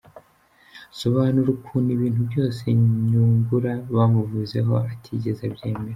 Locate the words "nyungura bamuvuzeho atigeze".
3.09-5.41